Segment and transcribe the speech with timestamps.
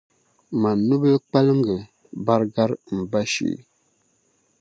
[0.61, 1.77] Man’ nubil’ kpaliŋga
[2.25, 3.59] bari gari m ba shee!